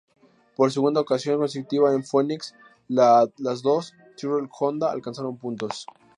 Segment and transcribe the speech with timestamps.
[0.55, 2.55] Por segunda ocasión consecutiva en Phoenix,
[2.87, 5.85] los dos Tyrrell-Honda alcanzaron puntos.